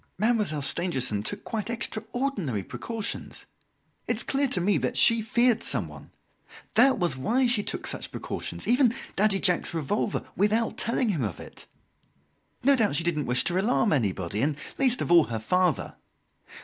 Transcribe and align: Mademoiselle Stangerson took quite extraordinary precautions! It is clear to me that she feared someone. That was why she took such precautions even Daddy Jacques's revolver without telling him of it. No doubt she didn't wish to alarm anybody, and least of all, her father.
Mademoiselle 0.17 0.63
Stangerson 0.63 1.21
took 1.21 1.43
quite 1.43 1.69
extraordinary 1.69 2.63
precautions! 2.63 3.45
It 4.07 4.15
is 4.17 4.23
clear 4.23 4.47
to 4.47 4.59
me 4.59 4.79
that 4.79 4.97
she 4.97 5.21
feared 5.21 5.61
someone. 5.61 6.09
That 6.73 6.97
was 6.97 7.15
why 7.15 7.45
she 7.45 7.61
took 7.61 7.85
such 7.85 8.11
precautions 8.11 8.67
even 8.67 8.95
Daddy 9.15 9.39
Jacques's 9.39 9.75
revolver 9.75 10.25
without 10.35 10.75
telling 10.79 11.09
him 11.09 11.21
of 11.23 11.39
it. 11.39 11.67
No 12.63 12.75
doubt 12.75 12.95
she 12.95 13.03
didn't 13.03 13.27
wish 13.27 13.43
to 13.43 13.61
alarm 13.61 13.93
anybody, 13.93 14.41
and 14.41 14.57
least 14.79 15.03
of 15.03 15.11
all, 15.11 15.25
her 15.25 15.37
father. 15.39 15.95